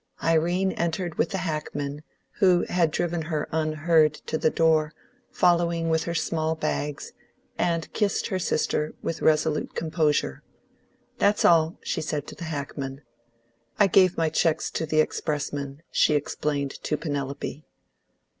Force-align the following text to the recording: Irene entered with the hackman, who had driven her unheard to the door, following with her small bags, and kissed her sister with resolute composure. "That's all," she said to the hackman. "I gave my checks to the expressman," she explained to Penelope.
Irene 0.23 0.71
entered 0.71 1.19
with 1.19 1.29
the 1.29 1.37
hackman, 1.37 2.01
who 2.39 2.63
had 2.63 2.89
driven 2.89 3.21
her 3.21 3.47
unheard 3.51 4.15
to 4.25 4.35
the 4.39 4.49
door, 4.49 4.95
following 5.29 5.89
with 5.89 6.05
her 6.05 6.15
small 6.15 6.55
bags, 6.55 7.13
and 7.55 7.93
kissed 7.93 8.25
her 8.29 8.39
sister 8.39 8.95
with 9.03 9.21
resolute 9.21 9.75
composure. 9.75 10.41
"That's 11.19 11.45
all," 11.45 11.77
she 11.83 12.01
said 12.01 12.25
to 12.29 12.35
the 12.35 12.45
hackman. 12.45 13.01
"I 13.79 13.85
gave 13.85 14.17
my 14.17 14.29
checks 14.29 14.71
to 14.71 14.87
the 14.87 15.01
expressman," 15.01 15.83
she 15.91 16.15
explained 16.15 16.81
to 16.81 16.97
Penelope. 16.97 17.63